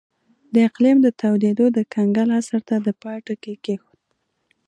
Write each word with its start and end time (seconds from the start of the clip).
د 0.53 0.55
اقلیم 0.67 0.97
تودېدو 1.21 1.65
د 1.77 1.79
کنګل 1.93 2.29
عصر 2.39 2.61
ته 2.69 2.75
د 2.85 2.87
پای 3.01 3.17
ټکی 3.25 3.55
کېښود 3.63 3.99